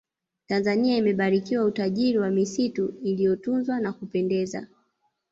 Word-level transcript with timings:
tanzania 0.47 0.97
imebarikiwa 0.97 1.65
utajiri 1.65 2.17
wa 2.17 2.29
misitu 2.29 2.93
iliyotunzwa 3.03 3.81
ya 3.81 3.93
kupendeza 3.93 4.67